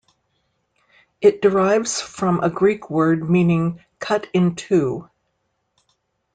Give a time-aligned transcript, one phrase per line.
[1.21, 5.07] It derives from a Greek word meaning "cut in two".